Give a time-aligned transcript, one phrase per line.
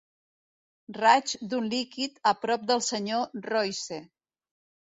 [0.97, 4.01] Raig d'un líquid a prop del senyor Royce.